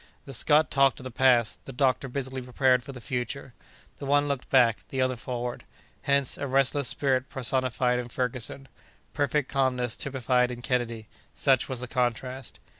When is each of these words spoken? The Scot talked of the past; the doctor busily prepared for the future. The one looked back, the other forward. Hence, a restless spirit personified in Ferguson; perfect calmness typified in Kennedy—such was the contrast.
The 0.25 0.33
Scot 0.33 0.71
talked 0.71 0.99
of 0.99 1.03
the 1.03 1.11
past; 1.11 1.63
the 1.65 1.71
doctor 1.71 2.07
busily 2.07 2.41
prepared 2.41 2.81
for 2.81 2.91
the 2.91 2.99
future. 2.99 3.53
The 3.99 4.07
one 4.07 4.27
looked 4.27 4.49
back, 4.49 4.79
the 4.89 4.99
other 4.99 5.15
forward. 5.15 5.63
Hence, 6.01 6.39
a 6.39 6.47
restless 6.47 6.87
spirit 6.87 7.29
personified 7.29 7.99
in 7.99 8.09
Ferguson; 8.09 8.67
perfect 9.13 9.47
calmness 9.47 9.95
typified 9.95 10.51
in 10.51 10.63
Kennedy—such 10.63 11.69
was 11.69 11.81
the 11.81 11.87
contrast. 11.87 12.57